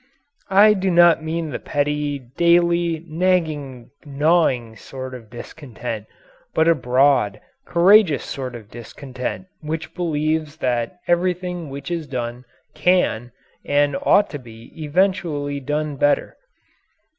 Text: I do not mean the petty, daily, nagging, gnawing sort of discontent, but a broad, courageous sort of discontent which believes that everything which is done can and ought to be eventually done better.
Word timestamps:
I 0.49 0.73
do 0.73 0.89
not 0.89 1.23
mean 1.23 1.51
the 1.51 1.59
petty, 1.59 2.17
daily, 2.17 3.05
nagging, 3.07 3.91
gnawing 4.03 4.75
sort 4.75 5.13
of 5.13 5.29
discontent, 5.29 6.07
but 6.55 6.67
a 6.67 6.73
broad, 6.73 7.39
courageous 7.67 8.23
sort 8.23 8.55
of 8.55 8.71
discontent 8.71 9.45
which 9.59 9.93
believes 9.93 10.57
that 10.57 10.97
everything 11.07 11.69
which 11.69 11.91
is 11.91 12.07
done 12.07 12.45
can 12.73 13.31
and 13.63 13.95
ought 14.01 14.31
to 14.31 14.39
be 14.39 14.71
eventually 14.75 15.59
done 15.59 15.97
better. 15.97 16.35